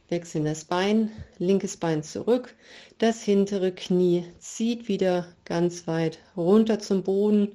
wechseln 0.08 0.44
das 0.44 0.64
Bein, 0.64 1.10
linkes 1.38 1.76
Bein 1.76 2.02
zurück, 2.02 2.54
das 2.98 3.22
hintere 3.22 3.72
Knie 3.72 4.24
zieht 4.38 4.88
wieder 4.88 5.26
ganz 5.44 5.86
weit 5.86 6.18
runter 6.36 6.80
zum 6.80 7.02
Boden. 7.02 7.52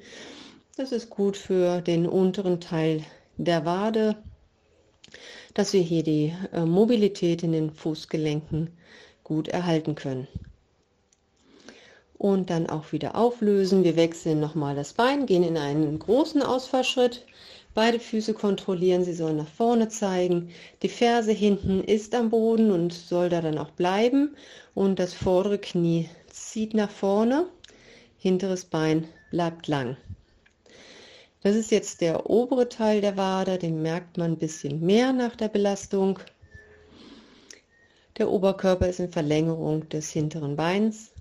Das 0.78 0.92
ist 0.92 1.10
gut 1.10 1.38
für 1.38 1.82
den 1.82 2.08
unteren 2.08 2.60
Teil 2.60 3.04
der 3.38 3.66
Wade, 3.66 4.16
dass 5.54 5.74
wir 5.74 5.82
hier 5.82 6.04
die 6.04 6.34
äh, 6.54 6.66
Mobilität 6.66 7.44
in 7.44 7.52
den 7.52 7.72
Fußgelenken 7.72 8.72
gut 9.24 9.48
erhalten 9.48 9.96
können. 9.96 10.28
Und 12.18 12.50
dann 12.50 12.68
auch 12.68 12.94
wieder 12.94 13.16
auflösen. 13.16 13.84
Wir 13.84 13.98
wechseln 13.98 14.40
nochmal 14.40 14.76
das 14.76 14.94
Bein, 14.94 15.26
gehen 15.26 15.44
in 15.44 15.58
einen 15.58 16.00
großen 16.00 16.42
Ausfallschritt, 16.42 17.26
Beide 17.76 18.00
Füße 18.00 18.34
kontrollieren, 18.34 19.04
sie 19.04 19.14
sollen 19.14 19.36
nach 19.36 19.50
vorne 19.50 19.90
zeigen. 19.90 20.50
Die 20.82 20.88
Ferse 20.88 21.34
hinten 21.34 21.84
ist 21.84 22.16
am 22.16 22.30
Boden 22.30 22.72
und 22.72 22.94
soll 22.94 23.28
da 23.28 23.42
dann 23.42 23.58
auch 23.58 23.72
bleiben. 23.72 24.34
Und 24.74 24.98
das 24.98 25.14
vordere 25.14 25.60
Knie 25.60 26.10
zieht 26.30 26.74
nach 26.74 26.90
vorne, 26.90 27.48
hinteres 28.18 28.64
Bein 28.64 29.10
bleibt 29.30 29.68
lang. 29.68 29.98
Das 31.44 31.54
ist 31.58 31.70
jetzt 31.70 32.00
der 32.00 32.30
obere 32.30 32.70
Teil 32.70 33.02
der 33.02 33.18
Wade, 33.18 33.58
den 33.58 33.82
merkt 33.82 34.18
man 34.18 34.32
ein 34.32 34.38
bisschen 34.38 34.80
mehr 34.80 35.12
nach 35.12 35.36
der 35.36 35.50
Belastung. 35.50 36.20
Der 38.18 38.32
Oberkörper 38.32 38.88
ist 38.88 39.02
in 39.02 39.12
Verlängerung 39.12 39.90
des 39.90 40.12
hinteren 40.12 40.56
Beins. 40.56 41.12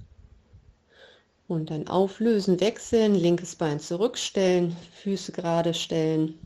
Und 1.46 1.70
dann 1.70 1.88
auflösen, 1.88 2.60
wechseln, 2.60 3.14
linkes 3.14 3.56
Bein 3.56 3.78
zurückstellen, 3.78 4.74
Füße 5.02 5.32
gerade 5.32 5.74
stellen 5.74 6.38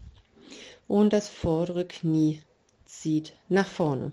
und 0.89 1.13
das 1.13 1.29
vordere 1.29 1.85
Knie 1.85 2.43
zieht 2.85 3.35
nach 3.49 3.67
vorne. 3.67 4.11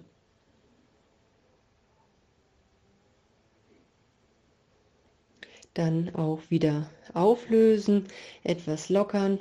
Dann 5.74 6.14
auch 6.16 6.40
wieder 6.50 6.90
auflösen, 7.14 8.06
etwas 8.44 8.90
lockern 8.90 9.40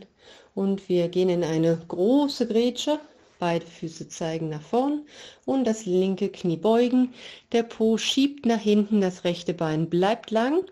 und 0.55 0.89
wir 0.89 1.09
gehen 1.09 1.29
in 1.29 1.45
eine 1.45 1.77
große 1.89 2.49
Grätsche. 2.49 2.99
Beide 3.39 3.67
Füße 3.67 4.09
zeigen 4.09 4.49
nach 4.49 4.63
vorn 4.63 5.07
und 5.45 5.65
das 5.65 5.85
linke 5.85 6.31
Knie 6.31 6.57
beugen. 6.57 7.13
Der 7.53 7.65
Po 7.65 7.99
schiebt 7.99 8.47
nach 8.47 8.61
hinten, 8.61 9.01
das 9.01 9.25
rechte 9.25 9.53
Bein 9.53 9.91
bleibt 9.91 10.31
lang 10.31 10.65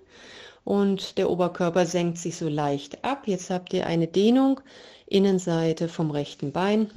und 0.64 1.18
der 1.18 1.30
Oberkörper 1.30 1.86
senkt 1.86 2.18
sich 2.18 2.36
so 2.36 2.48
leicht 2.48 3.04
ab. 3.04 3.26
Jetzt 3.26 3.50
habt 3.50 3.72
ihr 3.72 3.86
eine 3.86 4.06
Dehnung 4.06 4.60
Innenseite 5.06 5.88
vom 5.88 6.10
rechten 6.10 6.52
Bein. 6.52 6.90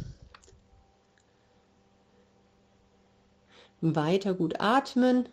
Weiter 3.81 4.33
gut 4.33 4.59
atmen 4.59 5.27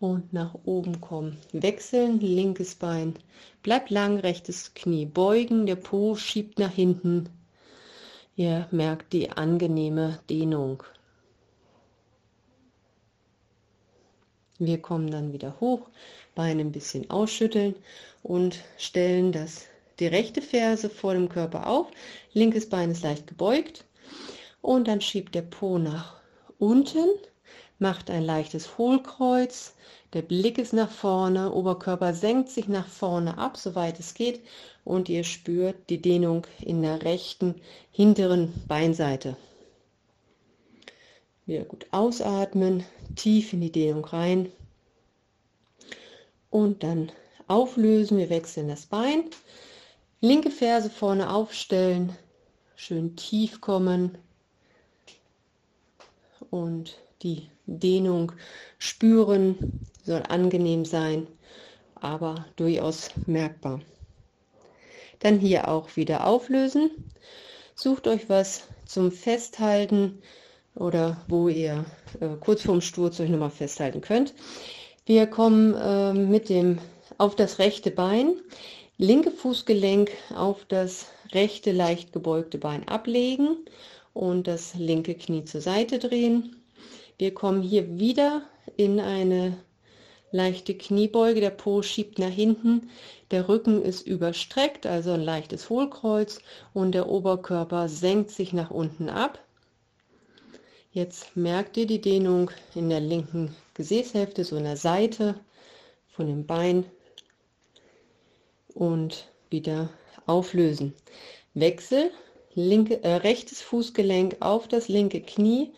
und 0.00 0.32
nach 0.32 0.54
oben 0.64 1.00
kommen. 1.00 1.38
Wechseln, 1.52 2.20
linkes 2.20 2.74
Bein. 2.74 3.14
Bleibt 3.62 3.90
lang, 3.90 4.18
rechtes 4.18 4.74
Knie 4.74 5.06
beugen, 5.06 5.66
der 5.66 5.76
Po 5.76 6.14
schiebt 6.16 6.58
nach 6.58 6.72
hinten. 6.72 7.28
Ihr 8.36 8.68
merkt 8.70 9.12
die 9.12 9.30
angenehme 9.30 10.20
Dehnung. 10.30 10.82
Wir 14.58 14.82
kommen 14.82 15.10
dann 15.10 15.32
wieder 15.32 15.60
hoch, 15.60 15.88
Beine 16.34 16.62
ein 16.62 16.72
bisschen 16.72 17.10
ausschütteln 17.10 17.76
und 18.22 18.58
stellen 18.76 19.32
das 19.32 19.66
die 20.00 20.06
rechte 20.06 20.42
Ferse 20.42 20.90
vor 20.90 21.14
dem 21.14 21.28
Körper 21.28 21.66
auf, 21.66 21.88
linkes 22.32 22.68
Bein 22.68 22.90
ist 22.90 23.02
leicht 23.02 23.26
gebeugt. 23.26 23.84
Und 24.60 24.88
dann 24.88 25.00
schiebt 25.00 25.34
der 25.34 25.42
Po 25.42 25.78
nach 25.78 26.16
unten, 26.58 27.08
macht 27.78 28.10
ein 28.10 28.24
leichtes 28.24 28.78
Hohlkreuz, 28.78 29.74
der 30.14 30.22
Blick 30.22 30.56
ist 30.56 30.72
nach 30.72 30.90
vorne, 30.90 31.52
Oberkörper 31.52 32.14
senkt 32.14 32.48
sich 32.48 32.66
nach 32.66 32.88
vorne 32.88 33.36
ab, 33.36 33.58
soweit 33.58 34.00
es 34.00 34.14
geht. 34.14 34.40
Und 34.82 35.10
ihr 35.10 35.22
spürt 35.22 35.76
die 35.90 36.00
Dehnung 36.00 36.46
in 36.60 36.80
der 36.80 37.02
rechten 37.02 37.54
hinteren 37.92 38.54
Beinseite. 38.66 39.36
Wieder 41.48 41.64
gut 41.64 41.86
ausatmen, 41.92 42.84
tief 43.16 43.54
in 43.54 43.62
die 43.62 43.72
Dehnung 43.72 44.04
rein 44.04 44.52
und 46.50 46.82
dann 46.82 47.10
auflösen. 47.46 48.18
Wir 48.18 48.28
wechseln 48.28 48.68
das 48.68 48.84
Bein. 48.84 49.24
Linke 50.20 50.50
Ferse 50.50 50.90
vorne 50.90 51.32
aufstellen, 51.32 52.14
schön 52.76 53.16
tief 53.16 53.62
kommen 53.62 54.18
und 56.50 56.98
die 57.22 57.48
Dehnung 57.64 58.32
spüren, 58.76 59.80
soll 60.04 60.24
angenehm 60.28 60.84
sein, 60.84 61.26
aber 61.94 62.44
durchaus 62.56 63.08
merkbar. 63.24 63.80
Dann 65.20 65.38
hier 65.38 65.68
auch 65.68 65.96
wieder 65.96 66.26
auflösen. 66.26 66.90
Sucht 67.74 68.06
euch 68.06 68.28
was 68.28 68.68
zum 68.84 69.10
Festhalten 69.10 70.20
oder 70.78 71.16
wo 71.28 71.48
ihr 71.48 71.84
äh, 72.20 72.28
kurz 72.40 72.62
vorm 72.62 72.80
Sturz 72.80 73.20
euch 73.20 73.30
nochmal 73.30 73.50
festhalten 73.50 74.00
könnt. 74.00 74.34
Wir 75.06 75.26
kommen 75.26 75.74
äh, 75.74 76.12
mit 76.12 76.48
dem 76.48 76.78
auf 77.18 77.34
das 77.34 77.58
rechte 77.58 77.90
Bein 77.90 78.34
linke 78.98 79.30
Fußgelenk 79.30 80.10
auf 80.34 80.64
das 80.66 81.06
rechte 81.32 81.72
leicht 81.72 82.12
gebeugte 82.12 82.58
Bein 82.58 82.86
ablegen 82.88 83.56
und 84.12 84.46
das 84.46 84.74
linke 84.74 85.14
Knie 85.14 85.44
zur 85.44 85.60
Seite 85.60 85.98
drehen. 85.98 86.56
Wir 87.16 87.32
kommen 87.32 87.62
hier 87.62 87.98
wieder 87.98 88.42
in 88.76 88.98
eine 89.00 89.56
leichte 90.32 90.74
Kniebeuge. 90.74 91.40
Der 91.40 91.50
Po 91.50 91.82
schiebt 91.82 92.18
nach 92.18 92.28
hinten. 92.28 92.90
Der 93.30 93.48
Rücken 93.48 93.82
ist 93.82 94.06
überstreckt, 94.06 94.86
also 94.86 95.12
ein 95.12 95.22
leichtes 95.22 95.70
Hohlkreuz 95.70 96.40
und 96.74 96.92
der 96.92 97.08
Oberkörper 97.08 97.88
senkt 97.88 98.30
sich 98.30 98.52
nach 98.52 98.70
unten 98.70 99.08
ab. 99.08 99.38
Jetzt 100.90 101.36
merkt 101.36 101.76
ihr 101.76 101.86
die 101.86 102.00
Dehnung 102.00 102.50
in 102.74 102.88
der 102.88 103.00
linken 103.00 103.54
Gesäßhälfte, 103.74 104.42
so 104.42 104.56
in 104.56 104.64
der 104.64 104.78
Seite 104.78 105.38
von 106.08 106.26
dem 106.26 106.46
Bein 106.46 106.86
und 108.74 109.28
wieder 109.50 109.90
auflösen. 110.26 110.94
Wechsel, 111.52 112.10
linke, 112.54 113.02
äh, 113.04 113.16
rechtes 113.16 113.60
Fußgelenk 113.60 114.36
auf 114.40 114.66
das 114.66 114.88
linke 114.88 115.20
Knie, 115.20 115.72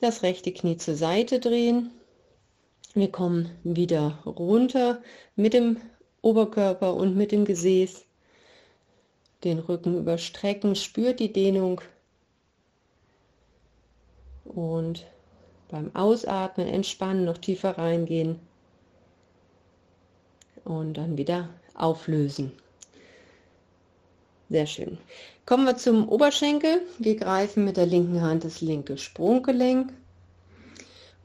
das 0.00 0.22
rechte 0.22 0.52
Knie 0.52 0.76
zur 0.76 0.96
Seite 0.96 1.40
drehen. 1.40 1.90
Wir 2.92 3.10
kommen 3.10 3.50
wieder 3.64 4.18
runter 4.26 5.02
mit 5.34 5.54
dem 5.54 5.78
Oberkörper 6.20 6.94
und 6.94 7.16
mit 7.16 7.32
dem 7.32 7.46
Gesäß. 7.46 8.04
Den 9.44 9.60
Rücken 9.60 9.96
überstrecken, 9.96 10.76
spürt 10.76 11.20
die 11.20 11.32
Dehnung. 11.32 11.80
Und 14.54 15.06
beim 15.68 15.94
Ausatmen 15.94 16.68
entspannen, 16.68 17.24
noch 17.24 17.38
tiefer 17.38 17.78
reingehen. 17.78 18.38
Und 20.64 20.94
dann 20.94 21.16
wieder 21.16 21.48
auflösen. 21.74 22.52
Sehr 24.48 24.66
schön. 24.66 24.98
Kommen 25.44 25.64
wir 25.64 25.76
zum 25.76 26.08
Oberschenkel. 26.08 26.82
Wir 26.98 27.16
greifen 27.16 27.64
mit 27.64 27.76
der 27.76 27.86
linken 27.86 28.20
Hand 28.20 28.44
das 28.44 28.60
linke 28.60 28.96
Sprunggelenk 28.96 29.92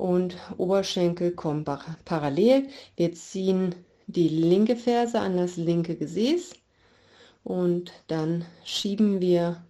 und 0.01 0.35
Oberschenkel 0.57 1.31
kommen 1.31 1.63
parallel. 2.05 2.67
Wir 2.95 3.13
ziehen 3.13 3.75
die 4.07 4.29
linke 4.29 4.75
Ferse 4.75 5.19
an 5.19 5.37
das 5.37 5.57
linke 5.57 5.95
Gesäß 5.95 6.53
und 7.43 7.91
dann 8.07 8.45
schieben 8.65 9.21
wir 9.21 9.63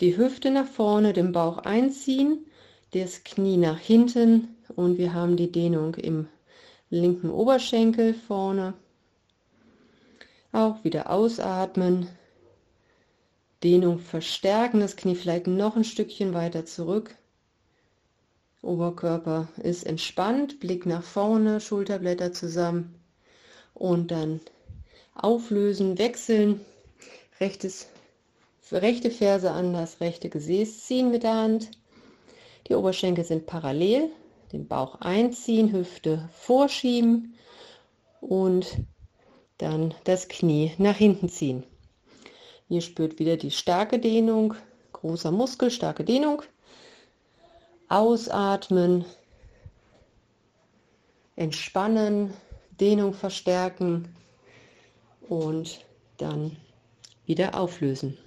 die 0.00 0.16
Hüfte 0.16 0.50
nach 0.50 0.66
vorne, 0.66 1.12
den 1.12 1.32
Bauch 1.32 1.58
einziehen, 1.58 2.46
das 2.92 3.24
Knie 3.24 3.56
nach 3.56 3.78
hinten 3.78 4.56
und 4.76 4.98
wir 4.98 5.12
haben 5.12 5.36
die 5.36 5.52
Dehnung 5.52 5.94
im 5.96 6.28
linken 6.90 7.30
Oberschenkel 7.30 8.14
vorne. 8.14 8.74
Auch 10.52 10.82
wieder 10.84 11.10
ausatmen, 11.10 12.08
Dehnung 13.62 13.98
verstärken, 13.98 14.80
das 14.80 14.96
Knie 14.96 15.14
vielleicht 15.14 15.46
noch 15.46 15.76
ein 15.76 15.84
Stückchen 15.84 16.32
weiter 16.32 16.64
zurück. 16.64 17.14
Oberkörper 18.62 19.48
ist 19.62 19.84
entspannt, 19.84 20.60
Blick 20.60 20.86
nach 20.86 21.02
vorne, 21.02 21.60
Schulterblätter 21.60 22.32
zusammen 22.32 22.94
und 23.74 24.10
dann 24.10 24.40
auflösen, 25.14 25.98
wechseln, 25.98 26.60
rechtes, 27.40 27.88
rechte 28.72 29.10
Ferse 29.10 29.50
an 29.50 29.72
das 29.72 30.00
rechte 30.00 30.28
Gesäß 30.28 30.84
ziehen 30.84 31.10
mit 31.10 31.22
der 31.22 31.34
Hand. 31.34 31.70
Die 32.68 32.74
Oberschenkel 32.74 33.24
sind 33.24 33.46
parallel, 33.46 34.10
den 34.52 34.68
Bauch 34.68 35.00
einziehen, 35.00 35.72
Hüfte 35.72 36.28
vorschieben 36.32 37.34
und 38.20 38.78
dann 39.58 39.94
das 40.04 40.28
Knie 40.28 40.72
nach 40.78 40.96
hinten 40.96 41.28
ziehen. 41.28 41.64
Ihr 42.68 42.82
spürt 42.82 43.18
wieder 43.18 43.36
die 43.36 43.50
starke 43.50 43.98
Dehnung, 43.98 44.54
großer 44.92 45.30
Muskel, 45.30 45.70
starke 45.70 46.04
Dehnung. 46.04 46.42
Ausatmen, 47.88 49.06
entspannen, 51.36 52.34
Dehnung 52.78 53.14
verstärken 53.14 54.14
und 55.28 55.80
dann 56.18 56.56
wieder 57.24 57.58
auflösen. 57.58 58.18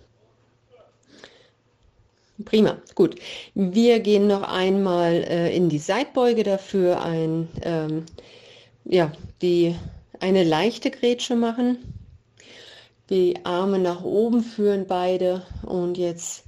Prima, 2.46 2.78
gut. 2.96 3.16
Wir 3.54 4.00
gehen 4.00 4.28
noch 4.28 4.44
einmal 4.44 5.24
äh, 5.24 5.56
in 5.56 5.70
die 5.70 5.80
Seitbeuge 5.80 6.44
dafür 6.44 7.02
ein, 7.04 7.48
ähm, 7.64 8.06
ja, 8.86 9.12
die, 9.42 9.76
eine 10.20 10.44
leichte 10.44 10.92
Grätsche 10.92 11.36
machen 11.36 11.78
die 13.12 13.36
Arme 13.44 13.78
nach 13.78 14.04
oben 14.06 14.42
führen 14.42 14.88
beide 14.88 15.46
und 15.64 15.98
jetzt 15.98 16.46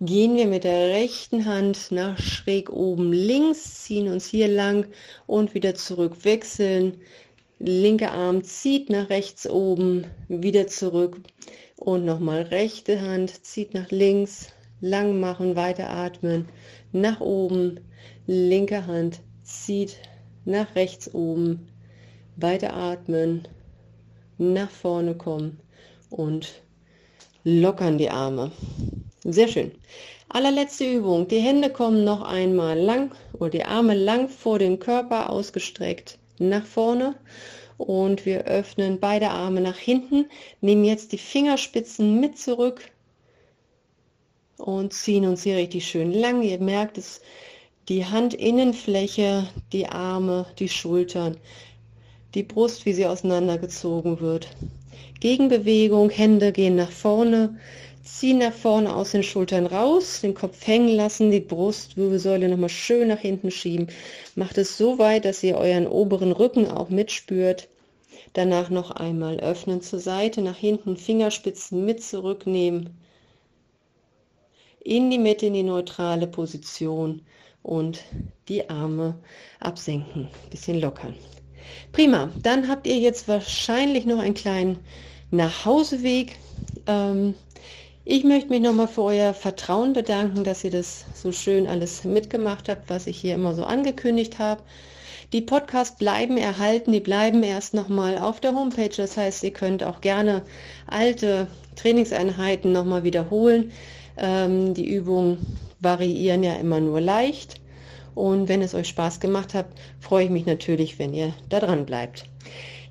gehen 0.00 0.34
wir 0.34 0.46
mit 0.46 0.64
der 0.64 0.88
rechten 0.88 1.44
Hand 1.44 1.88
nach 1.90 2.18
schräg 2.18 2.70
oben 2.70 3.12
links, 3.12 3.84
ziehen 3.84 4.08
uns 4.10 4.26
hier 4.26 4.48
lang 4.48 4.86
und 5.26 5.52
wieder 5.52 5.74
zurück 5.74 6.24
wechseln. 6.24 7.02
Linker 7.58 8.12
Arm 8.12 8.42
zieht 8.42 8.88
nach 8.88 9.10
rechts 9.10 9.46
oben, 9.46 10.06
wieder 10.28 10.66
zurück 10.68 11.18
und 11.76 12.06
nochmal 12.06 12.42
rechte 12.44 13.02
Hand 13.02 13.44
zieht 13.44 13.74
nach 13.74 13.90
links, 13.90 14.48
lang 14.80 15.20
machen, 15.20 15.56
weiter 15.56 15.90
atmen, 15.90 16.48
nach 16.92 17.20
oben, 17.20 17.80
linke 18.26 18.86
Hand 18.86 19.20
zieht 19.42 19.96
nach 20.44 20.74
rechts 20.74 21.12
oben, 21.14 21.68
weiter 22.36 22.74
atmen, 22.74 23.46
nach 24.38 24.70
vorne 24.70 25.14
kommen 25.14 25.60
und 26.08 26.62
lockern 27.44 27.98
die 27.98 28.10
Arme. 28.10 28.52
Sehr 29.24 29.48
schön. 29.48 29.72
Allerletzte 30.28 30.84
Übung. 30.84 31.28
Die 31.28 31.40
Hände 31.40 31.70
kommen 31.70 32.04
noch 32.04 32.22
einmal 32.22 32.78
lang 32.78 33.12
oder 33.34 33.50
die 33.50 33.64
Arme 33.64 33.94
lang 33.94 34.28
vor 34.28 34.58
den 34.58 34.78
Körper 34.78 35.28
ausgestreckt 35.28 36.18
nach 36.38 36.64
vorne 36.64 37.16
und 37.76 38.24
wir 38.26 38.44
öffnen 38.44 39.00
beide 39.00 39.30
Arme 39.30 39.60
nach 39.60 39.76
hinten, 39.76 40.26
nehmen 40.60 40.84
jetzt 40.84 41.12
die 41.12 41.18
Fingerspitzen 41.18 42.20
mit 42.20 42.38
zurück 42.38 42.90
und 44.60 44.92
ziehen 44.92 45.26
uns 45.26 45.42
hier 45.42 45.56
richtig 45.56 45.86
schön 45.86 46.12
lang. 46.12 46.42
Ihr 46.42 46.60
merkt 46.60 46.98
es, 46.98 47.20
die 47.88 48.04
Handinnenfläche, 48.04 49.48
die 49.72 49.86
Arme, 49.86 50.46
die 50.58 50.68
Schultern, 50.68 51.36
die 52.34 52.44
Brust, 52.44 52.86
wie 52.86 52.92
sie 52.92 53.06
auseinandergezogen 53.06 54.20
wird. 54.20 54.48
Gegenbewegung, 55.18 56.10
Hände 56.10 56.52
gehen 56.52 56.76
nach 56.76 56.90
vorne, 56.90 57.58
ziehen 58.04 58.38
nach 58.38 58.52
vorne 58.52 58.94
aus 58.94 59.10
den 59.10 59.22
Schultern 59.22 59.66
raus, 59.66 60.20
den 60.20 60.34
Kopf 60.34 60.66
hängen 60.66 60.94
lassen, 60.94 61.30
die 61.30 61.40
Brustwirbelsäule 61.40 62.48
nochmal 62.48 62.68
schön 62.68 63.08
nach 63.08 63.18
hinten 63.18 63.50
schieben. 63.50 63.88
Macht 64.34 64.58
es 64.58 64.78
so 64.78 64.98
weit, 64.98 65.24
dass 65.24 65.42
ihr 65.42 65.56
euren 65.56 65.86
oberen 65.86 66.32
Rücken 66.32 66.68
auch 66.68 66.90
mitspürt. 66.90 67.68
Danach 68.32 68.70
noch 68.70 68.92
einmal 68.92 69.40
öffnen 69.40 69.82
zur 69.82 69.98
Seite, 69.98 70.42
nach 70.42 70.56
hinten, 70.56 70.96
Fingerspitzen 70.96 71.84
mit 71.84 72.02
zurücknehmen. 72.02 72.99
In 74.80 75.10
die 75.10 75.18
Mitte, 75.18 75.46
in 75.46 75.54
die 75.54 75.62
neutrale 75.62 76.26
Position 76.26 77.22
und 77.62 78.02
die 78.48 78.68
Arme 78.70 79.14
absenken, 79.60 80.28
bisschen 80.50 80.80
lockern. 80.80 81.14
Prima, 81.92 82.30
dann 82.42 82.68
habt 82.68 82.86
ihr 82.86 82.98
jetzt 82.98 83.28
wahrscheinlich 83.28 84.06
noch 84.06 84.18
einen 84.18 84.34
kleinen 84.34 84.78
Nachhauseweg. 85.30 86.36
Ähm, 86.86 87.34
ich 88.04 88.24
möchte 88.24 88.48
mich 88.48 88.60
nochmal 88.60 88.88
für 88.88 89.02
euer 89.02 89.34
Vertrauen 89.34 89.92
bedanken, 89.92 90.42
dass 90.42 90.64
ihr 90.64 90.70
das 90.70 91.04
so 91.14 91.30
schön 91.30 91.66
alles 91.66 92.02
mitgemacht 92.04 92.68
habt, 92.68 92.88
was 92.88 93.06
ich 93.06 93.20
hier 93.20 93.34
immer 93.34 93.54
so 93.54 93.64
angekündigt 93.64 94.38
habe. 94.38 94.62
Die 95.32 95.42
Podcasts 95.42 95.96
bleiben 95.96 96.36
erhalten, 96.36 96.90
die 96.90 97.00
bleiben 97.00 97.44
erst 97.44 97.74
nochmal 97.74 98.18
auf 98.18 98.40
der 98.40 98.54
Homepage. 98.54 98.90
Das 98.96 99.16
heißt, 99.16 99.44
ihr 99.44 99.52
könnt 99.52 99.84
auch 99.84 100.00
gerne 100.00 100.42
alte 100.88 101.46
Trainingseinheiten 101.76 102.72
nochmal 102.72 103.04
wiederholen. 103.04 103.70
Ähm, 104.16 104.74
die 104.74 104.88
Übungen 104.88 105.38
variieren 105.80 106.42
ja 106.42 106.54
immer 106.54 106.80
nur 106.80 107.00
leicht. 107.00 107.60
Und 108.14 108.48
wenn 108.48 108.62
es 108.62 108.74
euch 108.74 108.88
Spaß 108.88 109.20
gemacht 109.20 109.54
hat, 109.54 109.66
freue 110.00 110.24
ich 110.24 110.30
mich 110.30 110.46
natürlich, 110.46 110.98
wenn 110.98 111.14
ihr 111.14 111.32
da 111.48 111.60
dran 111.60 111.86
bleibt. 111.86 112.24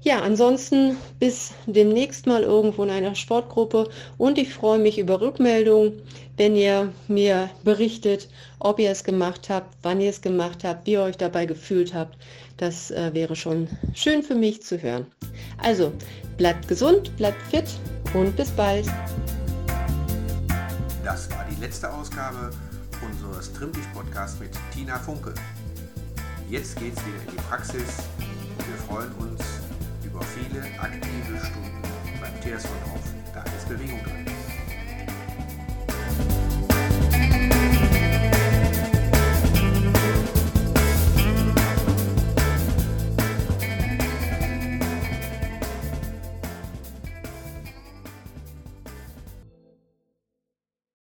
Ja, 0.02 0.22
ansonsten 0.22 0.96
bis 1.20 1.52
demnächst 1.66 2.26
mal 2.26 2.44
irgendwo 2.44 2.84
in 2.84 2.90
einer 2.90 3.16
Sportgruppe 3.16 3.90
und 4.18 4.38
ich 4.38 4.54
freue 4.54 4.80
mich 4.80 4.98
über 4.98 5.20
Rückmeldungen, 5.20 6.02
wenn 6.38 6.56
ihr 6.56 6.94
mir 7.10 7.50
berichtet, 7.66 8.30
ob 8.60 8.80
ihr 8.80 8.92
es 8.92 9.04
gemacht 9.04 9.50
habt, 9.50 9.76
wann 9.84 10.00
ihr 10.00 10.10
es 10.10 10.22
gemacht 10.22 10.64
habt, 10.64 10.88
wie 10.88 10.94
ihr 10.94 11.02
euch 11.02 11.18
dabei 11.18 11.46
gefühlt 11.46 11.94
habt. 11.94 12.18
Das 12.56 12.92
äh, 12.92 13.14
wäre 13.14 13.36
schon 13.36 13.68
schön 13.94 14.24
für 14.24 14.36
mich 14.36 14.64
zu 14.64 14.82
hören. 14.82 15.06
Also 15.58 15.92
bleibt 16.38 16.70
gesund, 16.70 17.16
bleibt 17.18 17.42
fit 17.52 17.66
und 18.14 18.38
bis 18.38 18.52
bald. 18.52 18.86
Das 21.10 21.28
war 21.32 21.44
die 21.50 21.60
letzte 21.60 21.92
Ausgabe 21.92 22.52
unseres 23.02 23.52
Trimmtisch-Podcasts 23.54 24.40
mit 24.40 24.52
Tina 24.72 25.00
Funke. 25.00 25.34
Jetzt 26.48 26.76
geht's 26.76 27.04
wieder 27.04 27.18
in 27.26 27.32
die 27.32 27.42
Praxis 27.50 28.04
und 28.20 28.68
wir 28.68 28.78
freuen 28.88 29.12
uns 29.14 29.42
über 30.04 30.22
viele 30.22 30.62
aktive 30.80 31.40
Stunden 31.40 31.82
beim 32.22 32.42
TSV 32.44 32.70
auf. 32.94 33.02
Da 33.34 33.42
ist 33.42 33.68
Bewegung 33.68 34.04
drin. 34.04 34.29